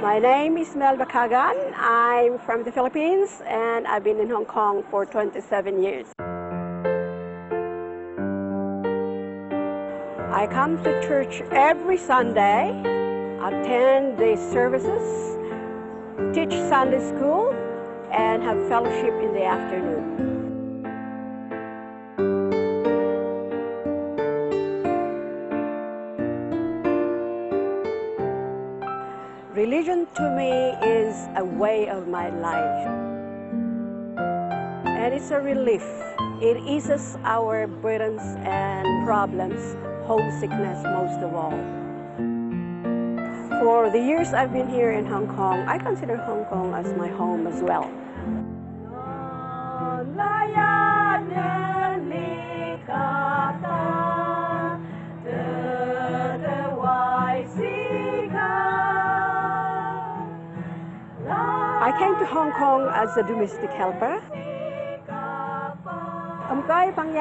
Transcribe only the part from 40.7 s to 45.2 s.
most of all. For the years I've been here in